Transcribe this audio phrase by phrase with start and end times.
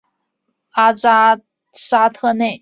[0.71, 1.39] 阿扎
[1.73, 2.59] 沙特内。